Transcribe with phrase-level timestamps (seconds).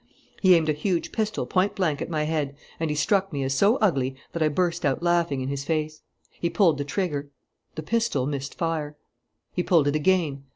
[0.41, 3.53] He aimed a huge pistol point blank at my head and he struck me as
[3.53, 6.01] so ugly that I burst out laughing in his face.
[6.31, 7.29] He pulled the trigger.
[7.75, 8.97] The pistol missed fire.
[9.53, 10.45] He pulled it again.